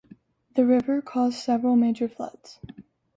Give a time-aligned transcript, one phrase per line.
[0.55, 2.57] The river caused several major floods.